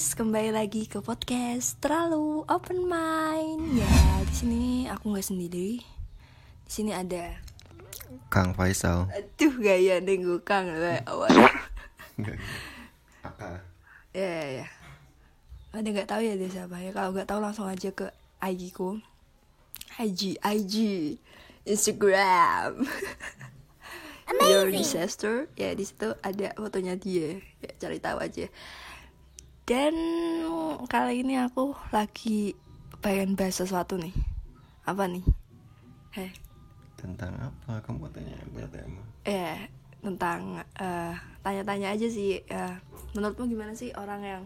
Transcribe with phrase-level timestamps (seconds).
[0.00, 3.76] guys, kembali lagi ke podcast terlalu open mind.
[3.76, 5.84] Ya, di sini aku nggak sendiri.
[6.64, 7.36] Di sini ada,
[8.32, 9.12] Kang Faisal.
[9.12, 11.28] aduh gaya nenggu kang lah awal.
[13.28, 13.60] Apa?
[14.16, 14.66] Ya, ya, ya.
[15.76, 16.96] Ada nggak tahu ya dia siapa ya?
[16.96, 18.08] Kalau nggak tahu langsung aja ke
[18.40, 19.04] IG ku.
[20.00, 20.74] IG, IG,
[21.68, 22.88] Instagram.
[24.48, 27.44] Your disaster, ya di situ ada fotonya dia.
[27.60, 28.48] Ya, cari tahu aja.
[29.70, 29.94] Dan
[30.90, 32.58] kali ini aku lagi
[32.98, 34.10] pengen bahas sesuatu nih.
[34.82, 35.22] Apa nih?
[36.18, 36.34] Heh,
[36.98, 37.78] Tentang apa?
[37.86, 38.98] Kamu tanya punya tema.
[39.22, 39.70] eh
[40.02, 41.14] tentang eh,
[41.46, 42.42] tanya-tanya aja sih.
[42.42, 42.74] eh,
[43.14, 44.42] menurutmu gimana sih orang yang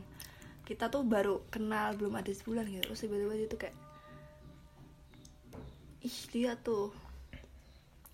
[0.68, 3.76] kita tuh baru kenal belum ada sebulan gitu, terus tiba-tiba dia tuh kayak,
[6.04, 6.92] ih lihat tuh,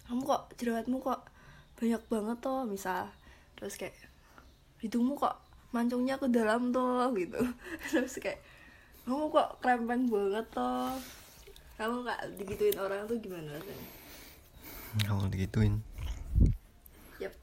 [0.06, 1.26] kamu kok jerawatmu kok
[1.74, 3.10] banyak banget tuh misal,
[3.58, 3.94] terus kayak
[4.78, 5.38] hidungmu kok
[5.70, 7.40] mancungnya ke dalam tuh gitu,
[7.90, 8.42] terus kayak
[9.06, 10.94] kamu kok krempeng banget tuh,
[11.78, 13.86] kamu nggak digituin orang tuh gimana rasanya?
[15.06, 15.82] Kalau digituin.
[17.22, 17.34] Yap.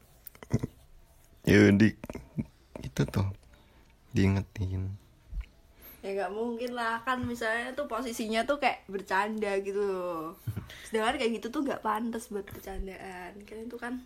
[1.48, 1.96] Ya di
[2.84, 3.28] itu tuh
[4.16, 4.96] diingetin.
[6.06, 10.38] ya nggak mungkin lah kan misalnya tuh posisinya tuh kayak bercanda gitu loh
[10.88, 14.00] sedangkan kayak gitu tuh nggak pantas buat bercandaan kan itu kan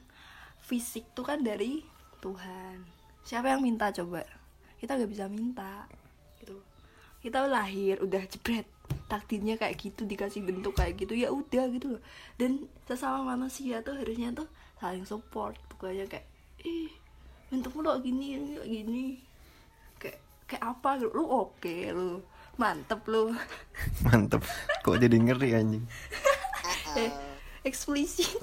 [0.63, 1.83] fisik tuh kan dari
[2.23, 4.25] Tuhan siapa yang minta coba?
[4.77, 5.85] Kita nggak bisa minta
[6.41, 6.57] gitu.
[7.21, 8.65] Kita lahir udah jebret
[9.07, 12.03] takdirnya kayak gitu dikasih bentuk kayak gitu ya udah gitu loh.
[12.39, 14.47] Dan sesama manusia tuh harusnya tuh
[14.79, 16.27] saling support bukannya kayak
[16.65, 16.89] ih
[17.51, 19.05] bentukmu lo gini gini gini.
[19.99, 20.89] Kayak kayak apa?
[21.03, 22.23] Lu oke lu.
[22.59, 23.31] Mantep lu.
[24.07, 24.41] Mantep.
[24.83, 25.85] Kok jadi ngeri anjing.
[26.99, 27.11] eh
[27.61, 28.41] eksplisit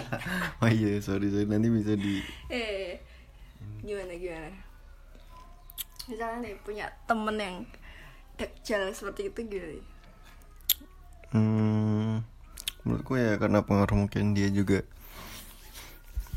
[0.62, 1.46] Oh iya, sorry sorry.
[1.46, 2.73] Nanti bisa di eh
[3.84, 4.50] gimana gimana?
[6.08, 7.56] Misalnya nih punya temen yang
[8.34, 9.68] dekjal seperti itu gitu
[11.34, 12.22] hmm,
[12.86, 14.86] menurutku ya karena pengaruh mungkin dia juga.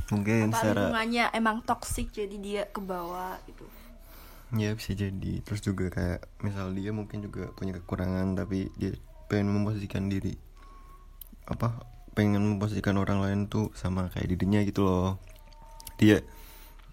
[0.07, 3.67] Mungkin apa secara lingkungannya emang toksik jadi dia ke bawah gitu?
[4.55, 5.43] Ya bisa jadi.
[5.43, 8.95] Terus juga kayak misal dia mungkin juga punya kekurangan tapi dia
[9.27, 10.39] pengen memposisikan diri.
[11.45, 11.83] Apa?
[12.15, 15.19] Pengen memposisikan orang lain tuh sama kayak dirinya gitu loh.
[15.99, 16.23] Dia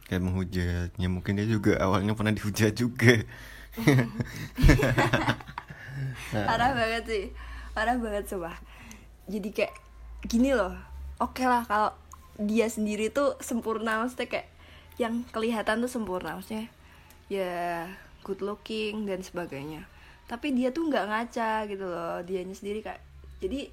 [0.08, 0.88] kayak menghujat.
[0.96, 3.24] Ya mungkin dia juga awalnya pernah dihujat juga.
[6.34, 7.24] Parah banget sih.
[7.74, 8.54] Parah banget coba
[9.24, 9.74] jadi kayak
[10.28, 10.76] gini loh.
[11.20, 11.90] Oke lah kalau
[12.36, 14.48] dia sendiri tuh sempurna maksudnya kayak
[15.00, 16.36] yang kelihatan tuh sempurna.
[16.36, 16.68] Maksudnya
[17.32, 17.88] ya
[18.22, 19.88] good looking dan sebagainya.
[20.28, 23.00] Tapi dia tuh nggak ngaca gitu loh dianya sendiri kayak
[23.40, 23.68] jadi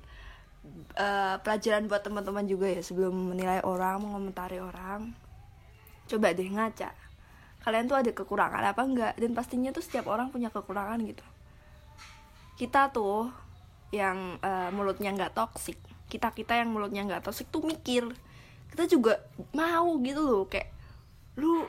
[0.99, 5.15] eh, pelajaran buat teman-teman juga ya sebelum menilai orang mengomentari orang
[6.17, 6.91] coba deh ngaca
[7.61, 9.13] kalian tuh ada kekurangan apa enggak?
[9.21, 11.21] Dan pastinya tuh setiap orang punya kekurangan gitu.
[12.57, 13.29] Kita tuh
[13.93, 15.77] yang eh, mulutnya nggak toksik
[16.07, 18.07] kita kita yang mulutnya nggak toksik tuh mikir
[18.71, 19.19] kita juga
[19.51, 20.71] mau gitu loh kayak
[21.35, 21.67] lu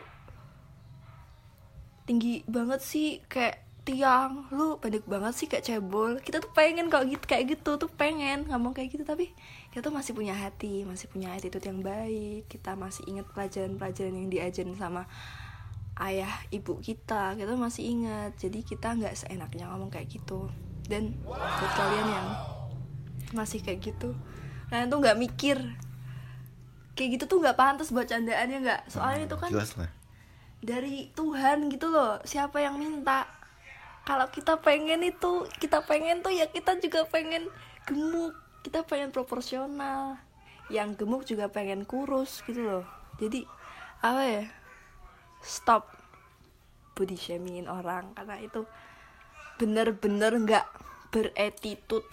[2.07, 6.23] tinggi banget sih kayak tiang lu pendek banget sih kayak cebol.
[6.23, 9.35] Kita tuh pengen kalau gitu kayak gitu tuh pengen ngomong kayak gitu tapi
[9.73, 12.45] kita tuh masih punya hati masih punya attitude yang baik.
[12.45, 15.09] Kita masih ingat pelajaran-pelajaran yang diajarin sama
[15.97, 17.33] ayah ibu kita.
[17.41, 18.37] Kita masih ingat.
[18.37, 20.53] Jadi kita nggak seenaknya ngomong kayak gitu.
[20.85, 22.29] Dan buat kalian yang
[23.33, 24.13] masih kayak gitu
[24.69, 25.57] kalian tuh nggak mikir.
[26.93, 28.81] Kayak gitu tuh nggak pantas buat candaannya nggak.
[28.93, 29.89] Soalnya itu kan jelas lah.
[30.61, 32.21] dari Tuhan gitu loh.
[32.29, 33.25] Siapa yang minta?
[34.05, 37.49] Kalau kita pengen itu kita pengen tuh ya kita juga pengen
[37.89, 40.17] gemuk kita pengen proporsional
[40.71, 42.87] yang gemuk juga pengen kurus gitu loh.
[43.19, 43.45] Jadi
[44.01, 44.45] apa ya?
[45.43, 45.91] Stop
[46.95, 48.63] body shamingin orang karena itu
[49.59, 50.67] bener-bener nggak
[51.11, 52.07] beretitude.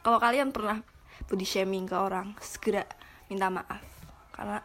[0.00, 0.80] Kalau kalian pernah
[1.26, 2.86] body shaming ke orang segera
[3.26, 3.82] minta maaf.
[4.30, 4.62] Karena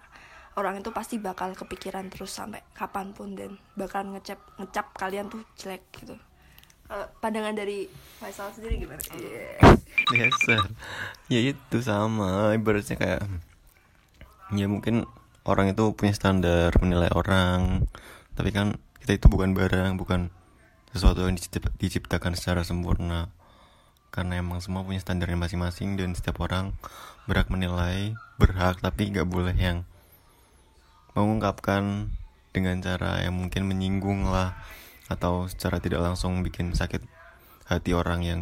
[0.59, 5.41] orang itu pasti bakal kepikiran terus sampai kapan pun dan bakal ngecap ngecap kalian tuh
[5.57, 6.13] jelek gitu.
[7.23, 7.87] Pandangan dari
[8.19, 9.01] Faisal sendiri gimana?
[10.07, 10.55] Biasa.
[11.27, 13.23] Ya itu sama ibaratnya kayak
[14.51, 15.07] ya mungkin
[15.47, 17.87] orang itu punya standar menilai orang
[18.35, 20.29] tapi kan kita itu bukan barang bukan
[20.91, 23.31] sesuatu yang dicip- diciptakan secara sempurna.
[24.11, 26.75] Karena emang semua punya standarnya masing-masing dan setiap orang
[27.29, 29.87] berhak menilai berhak tapi nggak boleh yang
[31.15, 32.11] mengungkapkan
[32.51, 34.55] dengan cara yang mungkin menyinggung lah
[35.07, 37.03] atau secara tidak langsung bikin sakit
[37.67, 38.41] hati orang yang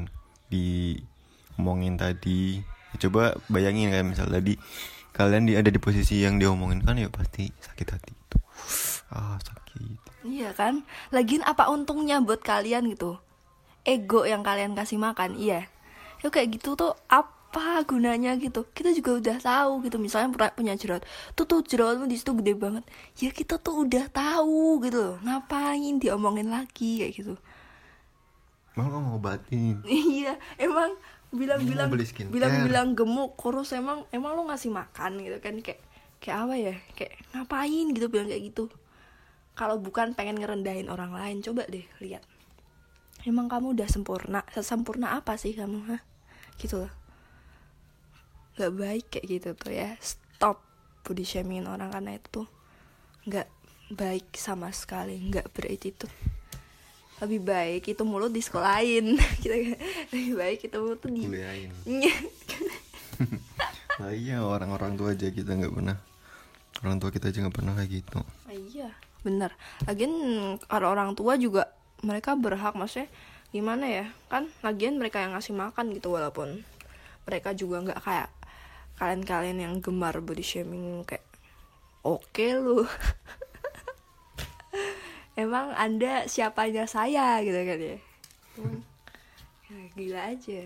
[1.59, 4.57] diomongin tadi Ya, coba bayangin kayak misal tadi
[5.13, 8.37] kalian di, ada di posisi yang diomongin kan ya pasti sakit hati itu
[9.13, 10.83] ah sakit Iya kan?
[11.15, 13.21] Lagian apa untungnya buat kalian gitu?
[13.87, 15.71] Ego yang kalian kasih makan, iya.
[16.19, 18.67] Ya kayak gitu tuh apa gunanya gitu?
[18.75, 19.95] Kita juga udah tahu gitu.
[19.95, 21.07] Misalnya pernah punya jerawat,
[21.39, 22.83] tuh tuh jerawatmu di situ gede banget.
[23.15, 25.23] Ya kita tuh udah tahu gitu.
[25.23, 27.33] Ngapain diomongin lagi kayak gitu?
[28.75, 29.75] Mau kamu ngobatin.
[30.19, 31.89] iya, emang bilang-bilang
[32.33, 35.55] bilang-bilang gemuk kurus emang emang lo ngasih makan gitu kan?
[35.61, 35.81] Kayak
[36.17, 36.75] kayak apa ya?
[36.97, 38.65] Kayak ngapain gitu bilang kayak gitu.
[39.53, 42.25] Kalau bukan pengen ngerendahin orang lain coba deh lihat.
[43.27, 44.41] Emang kamu udah sempurna?
[44.55, 46.01] Sesempurna apa sih kamu hah?
[46.57, 46.93] Gitu loh.
[48.57, 49.93] Nggak baik kayak gitu tuh ya.
[50.01, 50.63] Stop
[51.03, 52.47] body shaming orang karena itu tuh
[53.27, 53.47] nggak
[53.93, 56.13] baik sama sekali nggak beretitude
[57.19, 59.59] lebih baik itu mulut di sekolahin kan
[60.15, 61.71] lebih baik itu mulut tuh di Kuliahin.
[63.99, 65.99] Nah iya orang-orang tua aja kita nggak pernah.
[66.79, 68.19] Orang tua kita aja nggak pernah kayak gitu.
[68.47, 68.89] Ah, iya
[69.27, 69.51] bener.
[69.83, 70.13] Lagian
[70.71, 71.67] kalau orang tua juga
[71.99, 73.11] mereka berhak maksudnya
[73.49, 76.63] gimana ya kan lagian mereka yang ngasih makan gitu walaupun
[77.25, 78.29] mereka juga nggak kayak
[79.01, 81.25] kalian-kalian yang gemar body shaming kayak
[82.05, 82.85] oke lu
[85.39, 87.97] emang anda siapanya saya gitu kan ya?
[88.59, 88.83] Emang,
[89.71, 90.61] ya, gila aja.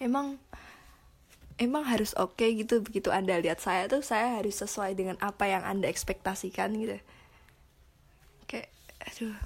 [0.00, 0.40] Emang
[1.60, 5.68] emang harus oke gitu begitu anda lihat saya tuh saya harus sesuai dengan apa yang
[5.68, 6.96] anda ekspektasikan gitu.
[8.48, 8.72] Kayak
[9.04, 9.36] aduh.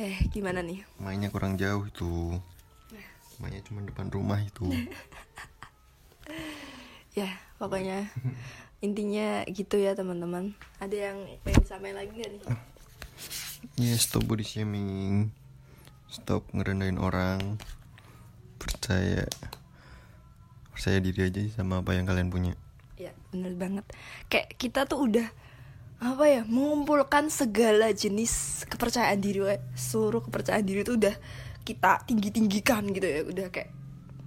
[0.00, 0.80] Eh gimana nih?
[0.96, 2.40] Mainnya kurang jauh itu.
[3.36, 4.64] Mainnya cuma depan rumah itu.
[7.12, 7.28] ya
[7.60, 8.08] pokoknya.
[8.86, 10.58] Intinya gitu ya teman-teman.
[10.82, 12.42] Ada yang pengen samain lagi gak nih?
[13.78, 15.30] Ya stop body shaming.
[16.10, 17.62] Stop ngerendahin orang.
[18.58, 19.30] Percaya.
[20.74, 22.54] Percaya diri aja sama apa yang kalian punya.
[22.98, 23.86] ya bener banget.
[24.30, 25.26] Kayak kita tuh udah
[26.02, 29.42] apa ya mengumpulkan segala jenis kepercayaan diri
[29.78, 31.14] seluruh kepercayaan diri itu udah
[31.62, 33.22] kita tinggi tinggikan gitu ya.
[33.26, 33.70] Udah kayak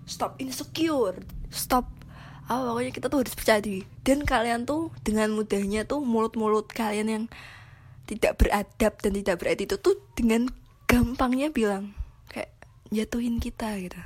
[0.07, 1.19] stop insecure.
[1.51, 1.94] Stop
[2.45, 3.81] ah pokoknya kita tuh harus percaya diri.
[4.05, 7.23] Dan kalian tuh dengan mudahnya tuh mulut-mulut kalian yang
[8.05, 10.45] tidak beradab dan tidak beretitude tuh dengan
[10.85, 11.97] gampangnya bilang
[12.29, 12.53] kayak
[12.93, 13.97] jatuhin kita gitu.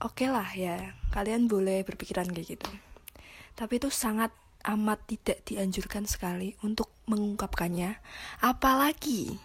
[0.00, 2.70] Oke lah ya kalian boleh berpikiran kayak gitu.
[3.56, 4.32] Tapi itu sangat
[4.68, 7.96] amat tidak dianjurkan sekali untuk mengungkapkannya.
[8.44, 9.40] Apalagi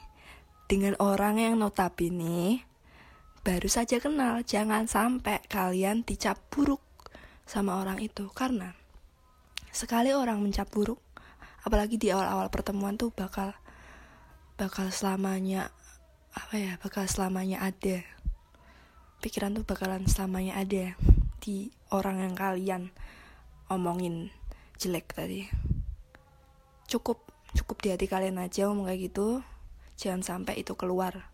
[0.67, 2.63] dengan orang yang notabene
[3.45, 6.81] baru saja kenal jangan sampai kalian dicap buruk
[7.45, 8.27] sama orang itu.
[8.33, 8.73] Karena
[9.69, 10.99] sekali orang mencap buruk
[11.65, 13.57] apalagi di awal-awal pertemuan tuh bakal
[14.55, 15.73] bakal selamanya
[16.35, 18.03] apa ya bakal selamanya ada.
[19.23, 20.93] Pikiran tuh bakalan selamanya ada
[21.41, 22.81] di orang yang kalian
[23.71, 24.29] omongin
[24.77, 25.49] jelek tadi.
[26.85, 27.25] Cukup
[27.55, 29.41] cukup di hati kalian aja ngomong kayak gitu
[29.95, 31.31] jangan sampai itu keluar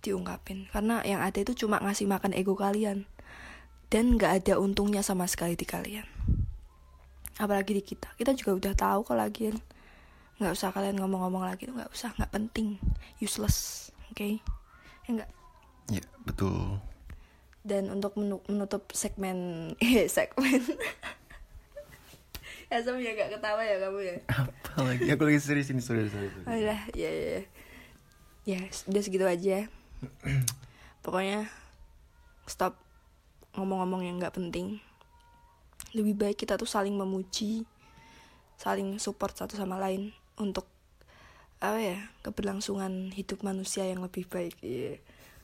[0.00, 0.66] diungkapin.
[0.72, 3.04] Karena yang ada itu cuma ngasih makan ego kalian
[3.92, 6.06] dan nggak ada untungnya sama sekali di kalian.
[7.36, 8.10] Apalagi di kita.
[8.16, 9.60] Kita juga udah tahu kalau lagian.
[10.40, 12.12] Nggak usah kalian ngomong-ngomong lagi nggak usah.
[12.16, 12.80] Nggak penting.
[13.20, 13.90] Useless.
[14.10, 14.16] Oke?
[14.16, 14.34] Okay?
[15.06, 15.30] ya nggak?
[15.94, 16.82] Ya betul.
[17.66, 20.62] dan untuk menu- menutup segmen eh segmen.
[22.70, 24.16] Ya sama ya gak ketawa ya kamu ya?
[24.30, 25.06] Apa lagi?
[25.10, 26.30] Aku lagi serius ini sorry sorry.
[26.30, 26.46] sorry.
[26.46, 27.42] oh, udah ya ya ya.
[28.46, 29.66] Ya udah segitu aja.
[31.06, 31.50] Pokoknya
[32.46, 32.85] stop
[33.56, 34.78] ngomong-ngomong yang nggak penting.
[35.96, 37.64] Lebih baik kita tuh saling memuji
[38.56, 40.64] saling support satu sama lain untuk
[41.60, 44.56] apa ya keberlangsungan hidup manusia yang lebih baik.
[44.60, 45.00] Iya.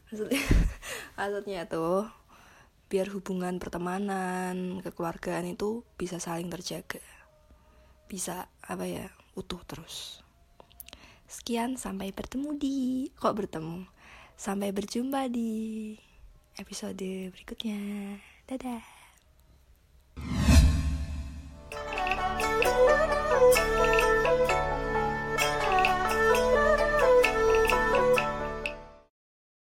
[0.09, 0.43] Maksudnya
[1.17, 2.09] maksudnya tuh
[2.93, 7.01] biar hubungan pertemanan kekeluargaan itu bisa saling terjaga.
[8.09, 10.21] Bisa apa ya utuh terus.
[11.25, 13.89] Sekian sampai bertemu di kok bertemu?
[14.37, 15.97] Sampai berjumpa di
[16.59, 17.79] episode berikutnya.
[18.49, 19.02] Dadah